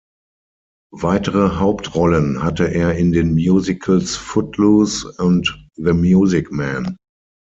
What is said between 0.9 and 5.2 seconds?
Weitere Hauptrollen hatte er in den Musicals "Footloose"